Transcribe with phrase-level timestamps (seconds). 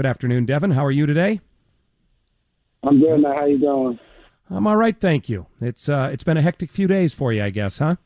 [0.00, 0.70] Good afternoon, Devin.
[0.70, 1.42] How are you today?
[2.82, 3.34] I'm good, man.
[3.36, 3.98] How you doing?
[4.48, 5.44] I'm all right, thank you.
[5.60, 7.96] It's uh, it's been a hectic few days for you, I guess, huh?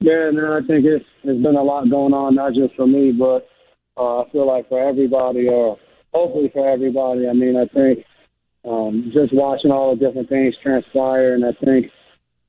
[0.00, 3.12] Yeah, no, I think it's it's been a lot going on, not just for me,
[3.12, 3.46] but
[3.96, 5.78] uh, I feel like for everybody, or
[6.12, 7.28] hopefully for everybody.
[7.28, 8.04] I mean, I think
[8.68, 11.86] um, just watching all the different things transpire, and I think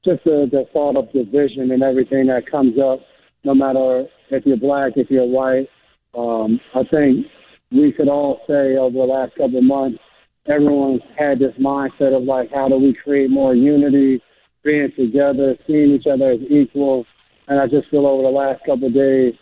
[0.04, 3.02] just the, the thought of division and everything that comes up,
[3.44, 5.68] no matter if you're black, if you're white.
[6.18, 7.28] Um, I think
[7.72, 10.00] we could all say over the last couple of months,
[10.48, 14.22] everyone's had this mindset of like, how do we create more unity,
[14.64, 17.06] being together, seeing each other as equals.
[17.48, 19.34] And I just feel over the last couple of days,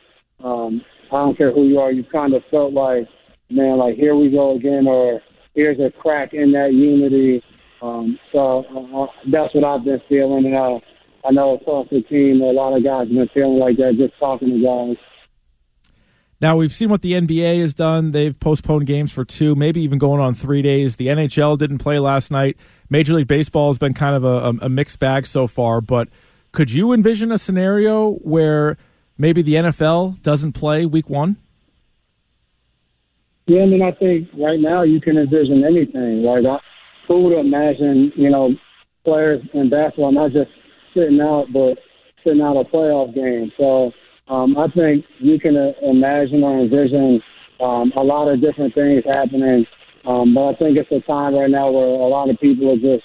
[0.43, 3.07] um, I don't care who you are, you kind of felt like,
[3.49, 5.21] man, like here we go again, or
[5.55, 7.43] here's a crack in that unity.
[7.81, 10.81] Um, so uh, that's what I've been feeling, and I,
[11.27, 14.17] I know across the team, a lot of guys have been feeling like that, just
[14.19, 14.97] talking to guys.
[16.41, 18.11] Now we've seen what the NBA has done.
[18.11, 20.95] They've postponed games for two, maybe even going on three days.
[20.95, 22.55] The NHL didn't play last night.
[22.89, 25.81] Major League Baseball has been kind of a, a mixed bag so far.
[25.81, 26.07] But
[26.53, 28.77] could you envision a scenario where
[29.17, 31.35] maybe the NFL doesn't play Week One?
[33.45, 36.23] Yeah, I mean, I think right now you can envision anything.
[36.23, 36.43] Like,
[37.07, 38.51] who would imagine, you know,
[39.03, 40.51] players in basketball not just
[40.93, 41.77] sitting out, but
[42.23, 43.51] sitting out a playoff game?
[43.57, 43.91] So
[44.29, 47.21] um, I think you can uh, imagine or envision
[47.59, 49.65] um, a lot of different things happening.
[50.05, 52.79] Um, but I think it's a time right now where a lot of people are
[52.79, 53.03] just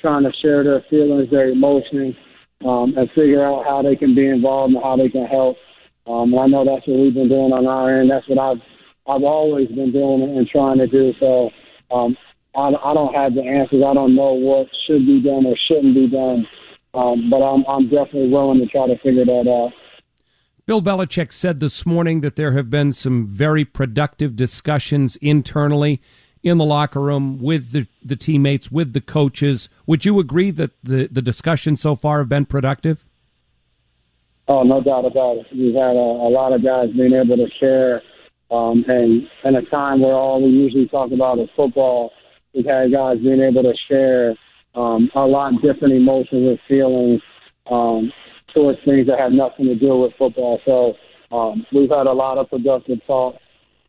[0.00, 2.14] trying to share their feelings, their emotions,
[2.64, 5.56] um, and figure out how they can be involved and how they can help.
[6.06, 8.10] Um, and I know that's what we've been doing on our end.
[8.10, 8.62] That's what I've
[9.08, 11.12] I've always been doing and trying to do.
[11.20, 11.50] So
[11.90, 12.16] um,
[12.54, 13.82] I, I don't have the answers.
[13.86, 16.46] I don't know what should be done or shouldn't be done.
[16.94, 19.72] Um, but I'm I'm definitely willing to try to figure that out.
[20.66, 26.02] Bill Belichick said this morning that there have been some very productive discussions internally
[26.42, 29.68] in the locker room with the, the teammates, with the coaches.
[29.86, 33.04] Would you agree that the, the discussions so far have been productive?
[34.48, 35.46] Oh, no doubt about it.
[35.52, 38.02] We've had a, a lot of guys being able to share,
[38.50, 42.10] um, and in a time where all we usually talk about is football,
[42.52, 44.34] we've had guys being able to share
[44.74, 47.22] um, a lot of different emotions and feelings.
[47.70, 48.12] Um,
[48.84, 50.60] things that have nothing to do with football.
[50.64, 50.94] So
[51.36, 53.34] um, we've had a lot of productive talk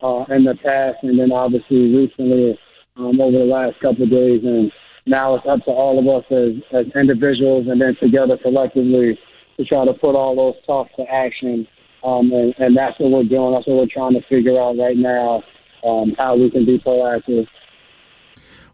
[0.02, 2.58] uh, in the past, and then obviously recently
[2.96, 4.42] um, over the last couple of days.
[4.44, 4.70] And
[5.06, 9.18] now it's up to all of us as, as individuals and then together collectively
[9.56, 11.66] to try to put all those talks to action.
[12.04, 13.54] Um, and, and that's what we're doing.
[13.54, 15.42] That's what we're trying to figure out right now,
[15.84, 17.46] um, how we can be proactive.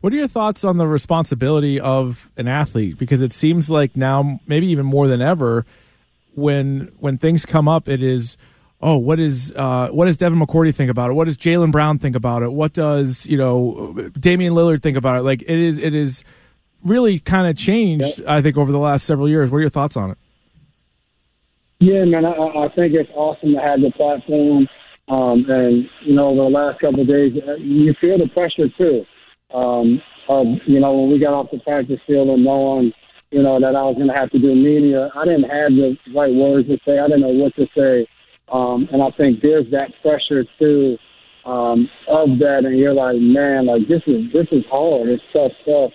[0.00, 2.98] What are your thoughts on the responsibility of an athlete?
[2.98, 5.64] Because it seems like now, maybe even more than ever,
[6.34, 8.36] when when things come up, it is
[8.80, 11.14] oh, what is uh, what does Devin McCourty think about it?
[11.14, 12.52] What does Jaylen Brown think about it?
[12.52, 15.22] What does you know Damian Lillard think about it?
[15.22, 16.22] Like it is it is
[16.84, 18.22] really kind of changed.
[18.26, 19.50] I think over the last several years.
[19.50, 20.18] What are your thoughts on it?
[21.80, 24.68] Yeah, man, I, I think it's awesome to have the platform.
[25.08, 28.68] Um, and you know, over the last couple of days, uh, you feel the pressure
[28.78, 29.04] too
[29.54, 32.92] um, of you know when we got off the practice field and knowing
[33.34, 35.10] you know that I was going to have to do media.
[35.10, 37.02] I didn't have the right words to say.
[37.02, 38.06] I didn't know what to say,
[38.46, 40.96] um, and I think there's that pressure too
[41.44, 45.10] um, of that, and you're like, man, like this is this is hard.
[45.10, 45.90] It's tough stuff.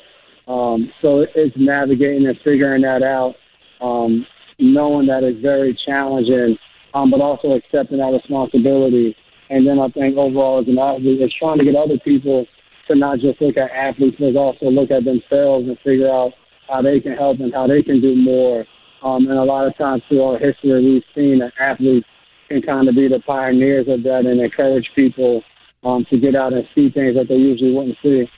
[0.52, 3.36] Um, so it's navigating and figuring that out,
[3.80, 4.26] um,
[4.60, 6.58] knowing that it's very challenging,
[6.94, 9.16] um, but also accepting that responsibility.
[9.50, 12.46] And then I think overall as an athlete, it's trying to get other people
[12.90, 16.34] to not just look at athletes, but also look at themselves and figure out
[16.70, 18.66] how they can help and how they can do more.
[19.02, 22.08] Um, and a lot of times through our history, we've seen that athletes
[22.50, 25.42] can kind of be the pioneers of that and encourage people
[25.84, 28.30] um, to get out and see things that they usually wouldn't see.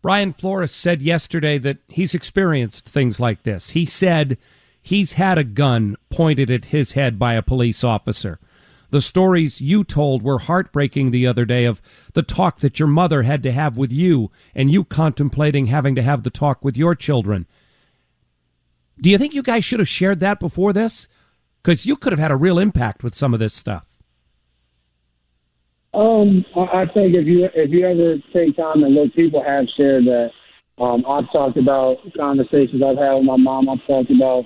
[0.00, 3.70] Brian Flores said yesterday that he's experienced things like this.
[3.70, 4.38] He said
[4.80, 8.38] he's had a gun pointed at his head by a police officer.
[8.90, 11.82] The stories you told were heartbreaking the other day of
[12.12, 16.02] the talk that your mother had to have with you and you contemplating having to
[16.02, 17.46] have the talk with your children.
[19.00, 21.08] Do you think you guys should have shared that before this?
[21.62, 23.96] Because you could have had a real impact with some of this stuff.
[25.92, 30.04] Um, I think if you if you ever take time and look, people have shared
[30.04, 30.30] that.
[30.78, 33.68] Um, I've talked about conversations I've had with my mom.
[33.68, 34.44] I've talked about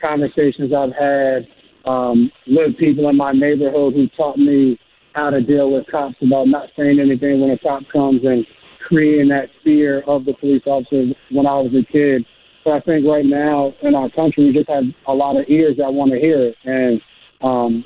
[0.00, 1.46] conversations I've had
[1.84, 4.78] um, with people in my neighborhood who taught me
[5.14, 8.46] how to deal with cops about not saying anything when a cop comes and
[8.86, 12.24] creating that fear of the police officers when I was a kid.
[12.64, 15.76] So I think right now in our country, we just have a lot of ears
[15.78, 16.56] that want to hear it.
[16.64, 17.00] And
[17.42, 17.84] um,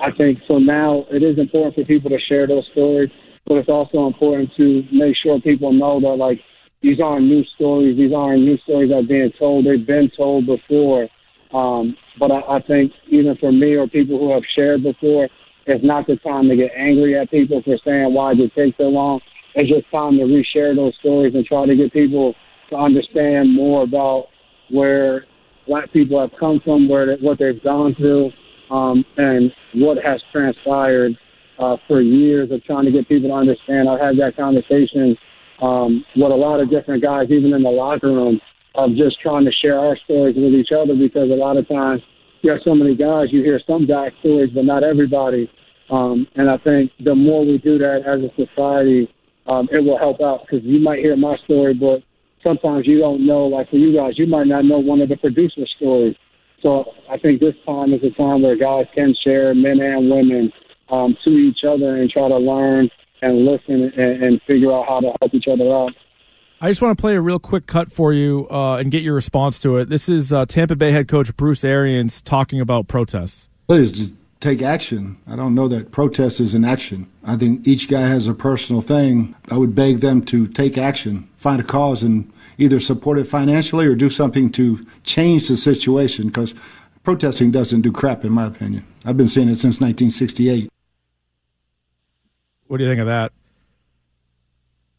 [0.00, 3.10] I think so now it is important for people to share those stories.
[3.46, 6.40] but it's also important to make sure people know that like
[6.82, 7.96] these aren't new stories.
[7.96, 9.64] These aren't new stories that are being told.
[9.64, 11.08] They've been told before.
[11.52, 15.28] Um, but I, I think even for me or people who have shared before,
[15.66, 18.76] it's not the time to get angry at people for saying why did it take
[18.76, 19.20] so long.
[19.54, 22.34] It's just time to reshare those stories and try to get people
[22.70, 24.26] to understand more about
[24.70, 25.24] where
[25.66, 28.30] black people have come from, where what they've gone through,
[28.70, 31.12] um, and what has transpired
[31.58, 33.88] uh, for years of trying to get people to understand.
[33.88, 35.16] I've had that conversation
[35.62, 38.40] um, with a lot of different guys, even in the locker room,
[38.76, 42.02] of just trying to share our stories with each other because a lot of times
[42.42, 45.50] you have so many guys, you hear some guys' stories, but not everybody.
[45.90, 49.08] Um, and I think the more we do that as a society,
[49.46, 52.02] um, it will help out because you might hear my story, but
[52.42, 55.16] sometimes you don't know, like for you guys, you might not know one of the
[55.16, 56.16] producer's stories.
[56.62, 60.52] So I think this time is a time where guys can share, men and women,
[60.90, 62.88] um, to each other and try to learn
[63.22, 65.92] and listen and, and figure out how to help each other out.
[66.58, 69.14] I just want to play a real quick cut for you uh, and get your
[69.14, 69.90] response to it.
[69.90, 73.50] This is uh, Tampa Bay head coach Bruce Arians talking about protests.
[73.68, 75.18] Please just take action.
[75.26, 77.10] I don't know that protest is an action.
[77.22, 79.34] I think each guy has a personal thing.
[79.50, 83.86] I would beg them to take action, find a cause, and either support it financially
[83.86, 86.54] or do something to change the situation because
[87.04, 88.82] protesting doesn't do crap, in my opinion.
[89.04, 90.70] I've been saying it since 1968.
[92.68, 93.32] What do you think of that?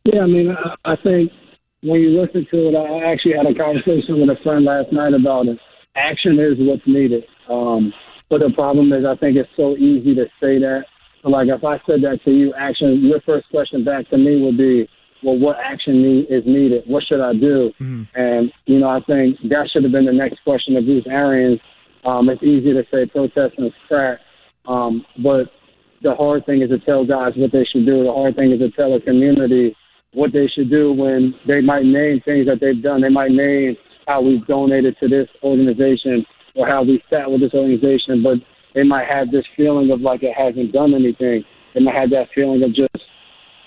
[0.04, 1.32] Yeah, I mean, I, I think
[1.82, 5.14] when you listen to it, I actually had a conversation with a friend last night
[5.14, 5.58] about it.
[5.96, 7.24] Action is what's needed.
[7.50, 7.94] Um,
[8.30, 10.86] but the problem is, I think it's so easy to say that.
[11.22, 14.42] So like, if I said that to you, action, your first question back to me
[14.42, 14.88] would be,
[15.24, 16.84] well, what action need, is needed?
[16.86, 17.72] What should I do?
[17.82, 18.08] Mm.
[18.16, 21.60] And, you know, I think that should have been the next question of Bruce Arians.
[22.06, 24.20] Um, it's easy to say protesting is crack.
[24.68, 25.50] Um, but
[26.04, 28.04] the hard thing is to tell guys what they should do.
[28.04, 29.76] The hard thing is to tell a community
[30.18, 33.02] what they should do when they might name things that they've done.
[33.02, 33.78] They might name
[34.08, 36.26] how we've donated to this organization
[36.56, 38.38] or how we sat with this organization, but
[38.74, 41.44] they might have this feeling of like it hasn't done anything.
[41.76, 42.98] They might have that feeling of just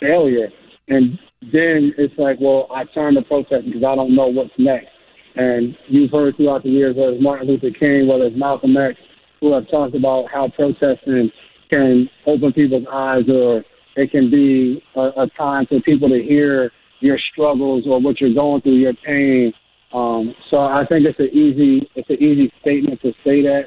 [0.00, 0.48] failure.
[0.88, 4.88] And then it's like, well, I turn to protest because I don't know what's next.
[5.36, 8.98] And you've heard throughout the years, whether it's Martin Luther King, whether it's Malcolm X,
[9.40, 11.30] who have talked about how protesting
[11.70, 13.62] can open people's eyes or
[14.00, 16.70] it can be a, a time for people to hear
[17.00, 19.52] your struggles or what you're going through, your pain.
[19.92, 23.64] Um, so I think it's an easy it's an easy statement to say that,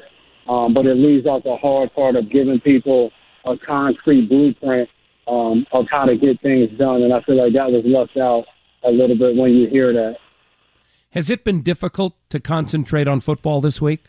[0.50, 3.10] um, but it leaves out the hard part of giving people
[3.44, 4.88] a concrete blueprint
[5.28, 7.02] um, of how to get things done.
[7.02, 8.44] And I feel like that was left out
[8.84, 10.16] a little bit when you hear that.
[11.10, 14.04] Has it been difficult to concentrate on football this week?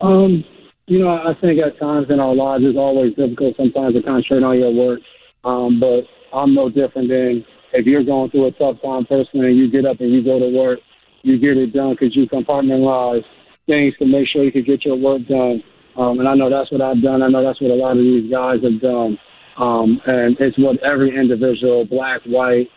[0.00, 0.44] Um,
[0.88, 4.42] you know, I think at times in our lives it's always difficult sometimes to concentrate
[4.42, 5.00] on your work.
[5.44, 9.58] Um, but I'm no different than if you're going through a tough time personally and
[9.58, 10.80] you get up and you go to work,
[11.22, 13.22] you get it done because you compartmentalize
[13.66, 15.62] things to make sure you can get your work done.
[15.96, 17.22] Um, and I know that's what I've done.
[17.22, 19.18] I know that's what a lot of these guys have done.
[19.58, 22.68] Um, and it's what every individual, black, white,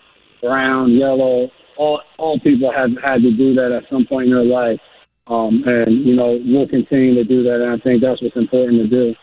[0.41, 1.47] brown, yellow,
[1.77, 4.79] all all people have had to do that at some point in their life.
[5.31, 7.61] Um, and, you know, we'll continue to do that.
[7.61, 9.15] And I think that's what's important to do.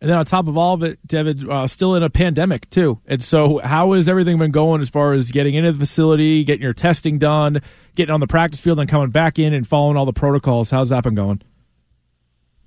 [0.00, 3.00] And then on top of all of it, David, uh, still in a pandemic too.
[3.06, 6.62] And so, how has everything been going as far as getting into the facility, getting
[6.62, 7.62] your testing done,
[7.94, 10.70] getting on the practice field, and coming back in and following all the protocols?
[10.70, 11.40] How's that been going?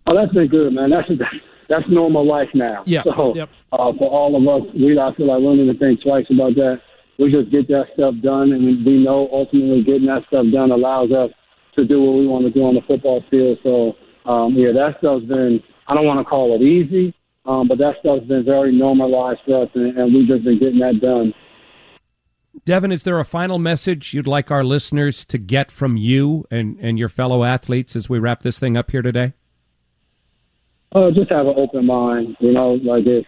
[0.08, 0.90] Oh, that's been good, man.
[0.90, 1.10] That's
[1.70, 2.84] that's normal life now.
[2.88, 3.04] Yeah.
[3.04, 3.50] So yep.
[3.72, 6.56] uh, for all of us, we I feel like we don't even think twice about
[6.56, 6.82] that.
[7.20, 11.12] We just get that stuff done, and we know ultimately getting that stuff done allows
[11.12, 11.30] us
[11.78, 13.58] to do what we want to do on the football field.
[13.64, 13.94] So,
[14.30, 17.14] um, yeah, that stuff's been, I don't want to call it easy,
[17.46, 20.80] um, but that stuff's been very normalized for us, and, and we've just been getting
[20.80, 21.34] that done.
[22.66, 26.78] Devin, is there a final message you'd like our listeners to get from you and,
[26.82, 29.34] and your fellow athletes as we wrap this thing up here today?
[30.94, 32.36] Uh, just have an open mind.
[32.40, 33.26] You know, like if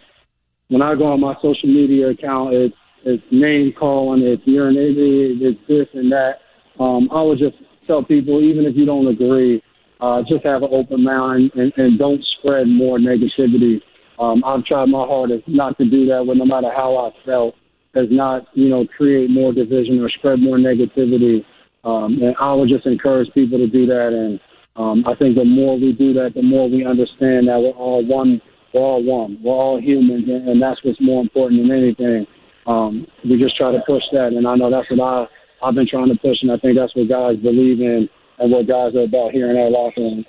[0.68, 5.60] when I go on my social media account, it's it's name calling, it's idiot, it's
[5.68, 6.40] this and that.
[6.78, 7.56] Um, I would just
[7.90, 9.62] tell people, even if you don't agree,
[10.00, 13.80] uh, just have an open mind and, and don't spread more negativity.
[14.18, 17.54] Um, I've tried my hardest not to do that, but no matter how I felt,
[17.94, 21.44] does not, you know, create more division or spread more negativity.
[21.82, 24.10] Um, and I would just encourage people to do that.
[24.12, 24.38] And
[24.76, 28.06] um, I think the more we do that, the more we understand that we're all
[28.06, 28.40] one.
[28.72, 29.40] We're all one.
[29.42, 32.26] We're all humans, and, and that's what's more important than anything.
[32.66, 35.26] Um, we just try to push that, and I know that's what I
[35.62, 38.66] I've been trying to push, and I think that's what guys believe in and what
[38.66, 40.26] guys are about here in our locker rooms.